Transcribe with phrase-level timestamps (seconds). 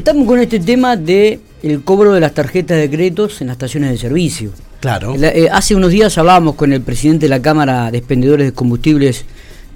[0.00, 3.90] Estamos con este tema de el cobro de las tarjetas de créditos en las estaciones
[3.90, 4.50] de servicio.
[4.80, 5.14] Claro.
[5.14, 9.26] Eh, hace unos días hablábamos con el presidente de la Cámara de Expendedores de Combustibles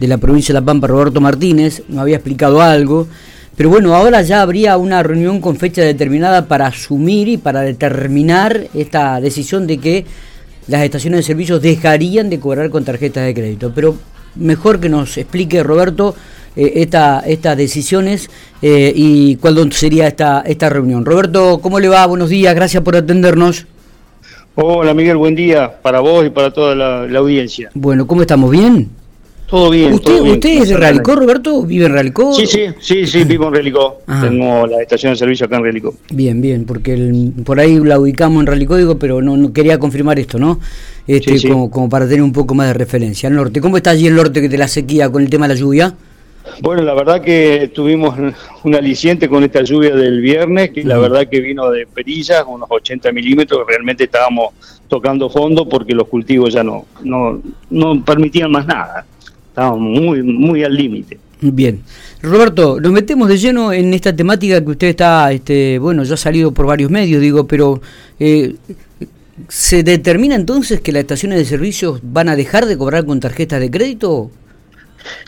[0.01, 3.07] de la provincia de La Pampa, Roberto Martínez, nos había explicado algo,
[3.55, 8.69] pero bueno, ahora ya habría una reunión con fecha determinada para asumir y para determinar
[8.73, 10.07] esta decisión de que
[10.69, 13.73] las estaciones de servicio dejarían de cobrar con tarjetas de crédito.
[13.75, 13.95] Pero
[14.37, 16.15] mejor que nos explique Roberto
[16.57, 18.31] eh, esta, estas decisiones
[18.63, 21.05] eh, y cuándo sería esta, esta reunión.
[21.05, 22.07] Roberto, ¿cómo le va?
[22.07, 23.67] Buenos días, gracias por atendernos.
[24.57, 27.71] Hola Miguel, buen día para vos y para toda la, audiencia.
[27.75, 28.53] Bueno, ¿cómo estamos?
[28.53, 28.89] ¿Bien?
[29.49, 29.93] Todo bien.
[29.93, 31.63] ¿Usted, ¿usted es de Realicó, Roberto?
[31.63, 32.33] ¿Vive en Realicó?
[32.33, 33.99] Sí, sí, sí, sí, vivo en Realicó.
[34.07, 35.95] Tengo la estación de servicio acá en Realicó.
[36.11, 40.21] Bien, bien, porque por ahí la ubicamos en Realicó, digo, pero no, no quería confirmar
[40.21, 40.61] esto, ¿no?
[41.07, 43.29] Este, Como, como, para tener un poco más de referencia.
[43.29, 45.55] El norte, ¿cómo está allí el norte que te la sequía con el tema de
[45.55, 45.95] la lluvia?
[46.61, 48.17] Bueno, la verdad que tuvimos
[48.65, 52.69] un aliciente con esta lluvia del viernes, que la verdad que vino de perillas, unos
[52.71, 54.55] 80 milímetros, realmente estábamos
[54.89, 59.07] tocando fondo porque los cultivos ya no, no, no permitían más nada,
[59.49, 61.19] estábamos muy, muy al límite.
[61.41, 61.83] Bien.
[62.23, 66.19] Roberto, nos metemos de lleno en esta temática que usted está, este, bueno, ya ha
[66.19, 67.83] salido por varios medios, digo, pero
[68.19, 68.55] eh,
[69.49, 73.61] ¿se determina entonces que las estaciones de servicios van a dejar de cobrar con tarjetas
[73.61, 74.31] de crédito?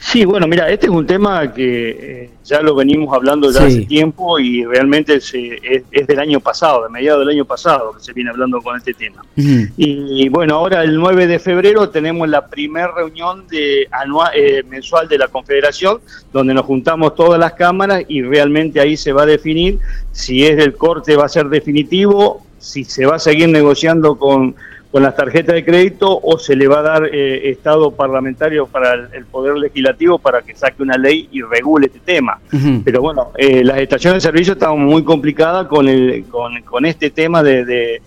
[0.00, 3.84] Sí, bueno, mira, este es un tema que eh, ya lo venimos hablando ya hace
[3.84, 8.30] tiempo y realmente es, del año pasado, de mediados del año pasado que se viene
[8.30, 9.24] hablando con este tema.
[9.36, 15.08] y, bueno, ahora el 9 de febrero tenemos la primera reunión de anual, eh, mensual
[15.08, 16.00] de la Confederación,
[16.32, 19.78] donde nos juntamos todas las cámaras y realmente ahí se va a definir
[20.12, 24.54] si es el corte va a ser definitivo, si se va a seguir negociando con
[24.96, 28.94] con las tarjetas de crédito o se le va a dar eh, estado parlamentario para
[28.94, 32.40] el, Poder Legislativo para que saque una ley y regule este tema.
[32.82, 37.42] Pero bueno, eh, las estaciones de servicio están muy complicadas con, el, con, este tema
[37.42, 38.00] de, de,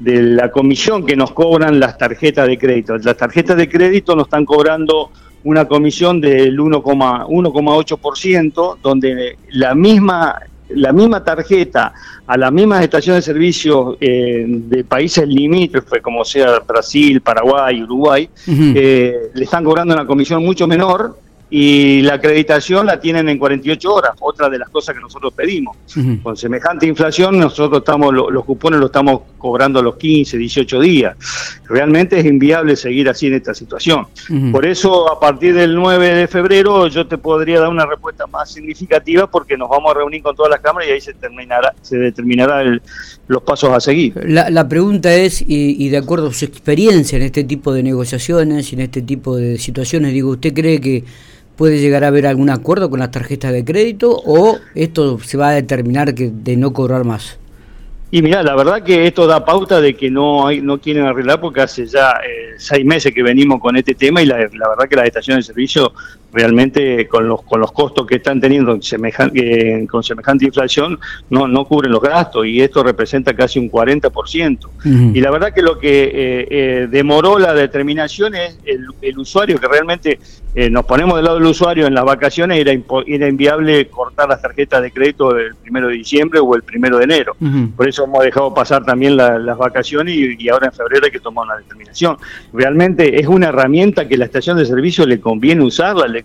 [0.00, 2.98] la comisión que nos cobran las tarjetas de crédito.
[2.98, 5.12] Las tarjetas de crédito nos están cobrando
[5.44, 11.92] una comisión del 1,8%, donde la misma la misma tarjeta
[12.26, 18.28] a las mismas estaciones de servicio eh, de países limítrofes, como sea Brasil, Paraguay, Uruguay,
[18.46, 21.18] eh, le están cobrando una comisión mucho menor
[21.56, 25.76] y la acreditación la tienen en 48 horas, otra de las cosas que nosotros pedimos.
[26.20, 31.16] Con semejante inflación, nosotros estamos los cupones los estamos cobrando a los 15, 18 días.
[31.68, 34.04] Realmente es inviable seguir así en esta situación.
[34.50, 38.50] Por eso, a partir del 9 de febrero, yo te podría dar una respuesta más
[38.50, 41.96] significativa porque nos vamos a reunir con todas las cámaras y ahí se terminará, se
[41.96, 42.64] determinará
[43.28, 44.20] los pasos a seguir.
[44.26, 48.72] La, pregunta es, y, y de acuerdo a su experiencia en este tipo de negociaciones
[48.72, 51.04] y en este tipo de situaciones, digo, ¿usted cree que
[51.56, 55.50] puede llegar a haber algún acuerdo con las tarjetas de crédito o esto se va
[55.50, 57.38] a determinar que de no cobrar más?
[58.10, 61.40] Y mira, la verdad que esto da pauta de que no hay, no quieren arreglar
[61.40, 64.94] porque hace ya eh, seis meses que venimos con este tema y la, verdad que
[64.94, 65.92] las estaciones de servicio
[66.34, 70.98] realmente con los con los costos que están teniendo semejante, eh, con semejante inflación
[71.30, 75.14] no, no cubren los gastos y esto representa casi un 40%.
[75.14, 79.68] Y la verdad que lo que eh, demoró la determinación es el, el usuario que
[79.68, 80.18] realmente
[80.70, 82.72] nos ponemos del lado del usuario en las vacaciones era,
[83.06, 87.04] era inviable cortar las tarjetas de crédito el primero de diciembre o el primero de
[87.04, 87.36] enero.
[87.76, 91.46] Por eso hemos dejado pasar también las vacaciones y, ahora en febrero hay que tomar
[91.46, 92.16] una determinación.
[92.52, 96.23] Realmente es una herramienta que la estación de servicio le conviene usarla, le,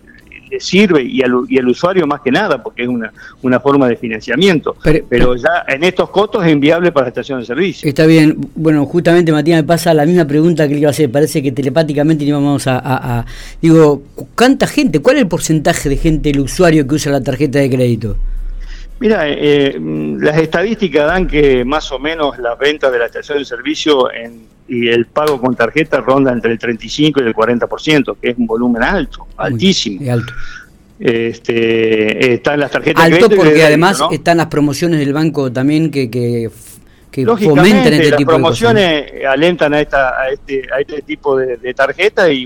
[0.60, 3.12] sirve y al, y al, usuario más que nada, porque es una,
[3.42, 4.76] una forma de financiamiento.
[5.10, 7.88] Pero, ya en estos costos es inviable para la estación de servicio.
[7.88, 8.38] Está bien.
[8.56, 11.12] Bueno, justamente Matías me pasa la misma pregunta que le iba a hacer.
[11.12, 13.26] Parece que telepáticamente íbamos a, a, a...
[13.62, 14.04] Digo,
[14.36, 15.00] ¿cuánta gente?
[15.00, 18.16] ¿Cuál es el porcentaje de gente, el usuario que usa la tarjeta de crédito?
[19.00, 23.38] Mira, eh, mm, las estadísticas dan que más o menos las ventas de la estación
[23.38, 24.12] de servicio
[24.70, 28.46] y el pago con tarjeta ronda entre el 35 y el 40%, que es un
[28.46, 30.12] volumen alto, altísimo.
[30.12, 30.34] alto.
[31.00, 36.50] Este, están las tarjetas alto porque además están las promociones del banco también que, que
[37.12, 41.74] que fomenten este las promociones alentan a, esta, a, este, a este tipo de, de
[41.74, 42.46] tarjeta y,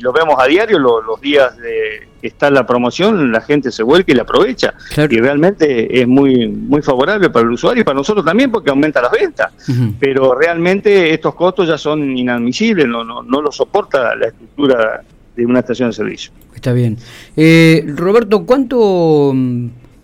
[0.00, 4.12] lo vemos a diario los días de que está la promoción, la gente se vuelca
[4.12, 4.74] y la aprovecha.
[4.96, 9.02] Y realmente es muy, muy favorable para el usuario y para nosotros también porque aumenta
[9.02, 9.52] las ventas.
[9.98, 15.02] Pero realmente estos costos ya son inadmisibles, no, no, no lo soporta la estructura
[15.34, 16.32] de una estación de servicio.
[16.54, 16.96] Está bien.
[17.36, 19.34] Eh, Roberto, ¿cuánto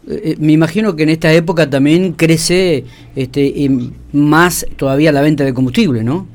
[0.08, 2.84] eh, me imagino que en esta época también crece
[3.14, 3.68] este,
[4.12, 6.26] más todavía la venta de combustible, ¿no?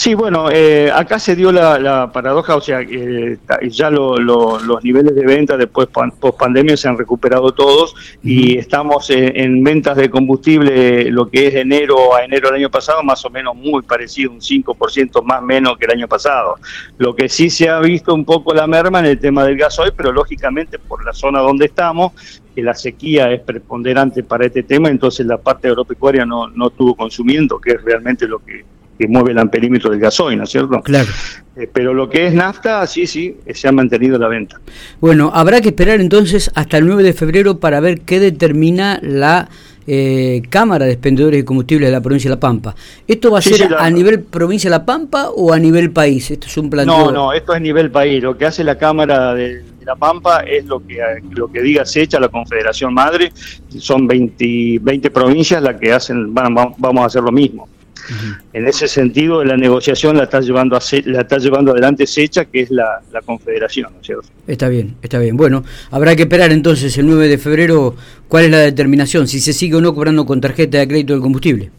[0.00, 3.36] Sí, bueno, eh, acá se dio la, paradoja, o sea, eh,
[3.68, 9.62] ya los niveles de venta después post pandemia se han recuperado todos y estamos en,
[9.62, 13.28] ventas de combustible lo que es de enero a enero del año pasado, más o
[13.28, 16.54] menos muy parecido, un 5% más menos que el año pasado.
[16.96, 19.92] Lo que sí se ha visto un poco la merma en el tema del gasoil,
[19.94, 24.88] pero lógicamente por la zona donde estamos, que la sequía es preponderante para este tema,
[24.88, 28.64] entonces la parte agropecuaria no, no estuvo consumiendo, que es realmente lo que
[29.00, 30.82] que mueve el amperímetro del gasoil, ¿no es cierto?
[30.82, 31.08] Claro.
[31.56, 34.60] Eh, pero lo que es nafta, sí, sí, se ha mantenido la venta.
[35.00, 39.48] Bueno, habrá que esperar entonces hasta el 9 de febrero para ver qué determina la
[39.86, 42.74] eh, Cámara de Expendedores de Combustibles de la provincia de La Pampa.
[43.08, 46.30] ¿Esto va a ser a nivel provincia de La Pampa o a nivel país?
[46.30, 47.06] Esto es un planteo...
[47.06, 48.22] No, no, esto es a nivel país.
[48.22, 50.98] Lo que hace la Cámara de, La Pampa es lo que
[51.30, 53.32] lo que diga Secha, la Confederación Madre.
[53.78, 57.66] Son 20, 20 provincias las que hacen, vamos a hacer lo mismo.
[58.52, 62.60] En ese sentido, la negociación la está llevando, a, la está llevando adelante Secha, que
[62.60, 64.28] es la, confederación, ¿no es cierto?
[64.46, 65.36] Está bien, está bien.
[65.36, 67.94] Bueno, habrá que esperar entonces el 9 de febrero
[68.28, 71.22] cuál es la determinación, si se sigue o no cobrando con tarjeta de crédito del
[71.22, 71.70] combustible.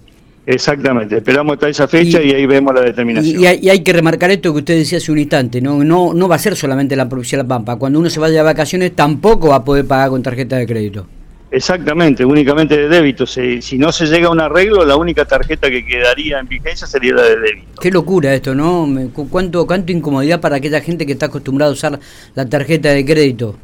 [0.46, 3.42] Exactamente, esperamos hasta esa fecha y, ahí vemos la determinación.
[3.42, 5.84] Y, hay, que remarcar esto que usted decía hace un instante, ¿no?
[5.84, 8.38] No, no va a ser solamente la provincia de La Pampa, cuando uno se vaya
[8.38, 11.06] de vacaciones tampoco va a poder pagar con tarjeta de crédito.
[11.52, 13.26] Exactamente, únicamente de débito.
[13.26, 17.14] Si, no se llega a un arreglo, la única tarjeta que quedaría en vigencia sería
[17.14, 17.82] la de débito.
[17.82, 18.88] Qué locura esto, ¿no?
[19.30, 22.00] ¿Cuánto, cuánto incomodidad para aquella gente que está acostumbrada a usar
[22.36, 23.58] la tarjeta de crédito?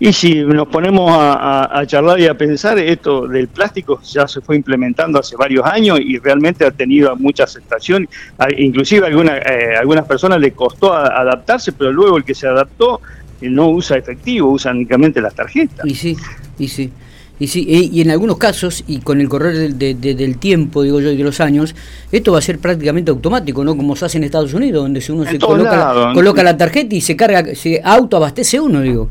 [0.00, 4.54] Y si nos ponemos a, charlar y a pensar, esto del plástico ya se fue
[4.54, 8.08] implementando hace varios años y realmente ha tenido mucha aceptación.
[8.56, 13.00] Inclusive a alguna, eh, algunas personas le costó adaptarse, pero luego el que se adaptó
[13.40, 15.84] eh, no usa efectivo, usa únicamente las tarjetas.
[15.84, 16.16] Y sí,
[16.60, 16.92] y sí.
[17.40, 21.16] Y, sí, y en algunos casos, y con el correr del, tiempo, digo yo, y
[21.16, 21.74] de los años,
[22.10, 23.76] esto va a ser prácticamente automático, ¿no?
[23.76, 27.16] Como se hace en Estados Unidos, donde uno se coloca, coloca la tarjeta y se
[27.16, 29.08] carga, se autoabastece uno, digo.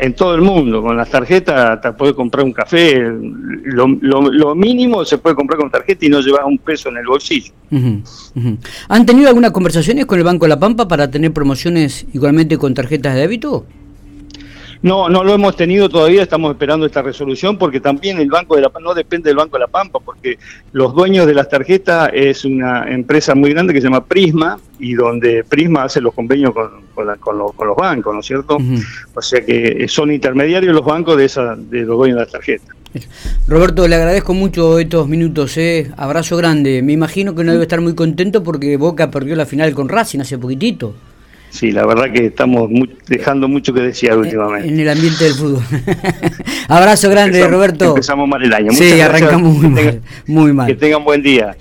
[0.00, 2.98] En todo el mundo, con las tarjetas te puedes comprar un café,
[3.64, 7.52] lo, mínimo se puede comprar con tarjeta y no llevas un peso en el bolsillo.
[8.88, 12.72] ¿Han tenido algunas conversaciones con el Banco de la Pampa para tener promociones igualmente con
[12.72, 13.66] tarjetas de débito?
[14.82, 18.62] No, no lo hemos tenido todavía, estamos esperando esta resolución porque también el Banco de
[18.62, 20.38] la Pampa, no depende del Banco de la Pampa, porque
[20.72, 24.94] los dueños de las tarjetas es una empresa muy grande que se llama Prisma y
[24.94, 26.70] donde Prisma hace los convenios con,
[27.18, 28.58] con, los bancos, ¿no es cierto?
[29.14, 32.76] O sea que son intermediarios los bancos de, esa, de los dueños de las tarjetas.
[33.46, 35.90] Roberto, le agradezco mucho estos minutos, ¿eh?
[35.96, 36.82] abrazo grande.
[36.82, 40.20] Me imagino que no debe estar muy contento porque Boca perdió la final con Racing
[40.20, 40.94] hace poquitito.
[41.50, 42.70] Sí, la verdad que estamos
[43.06, 44.68] dejando mucho que desear últimamente.
[44.68, 45.62] En el ambiente del fútbol.
[46.68, 47.86] Abrazo grande, Roberto.
[47.86, 48.72] Empezamos mal el año.
[48.72, 50.66] sí, arrancamos muy mal, muy mal.
[50.68, 51.56] Que tengan buen día.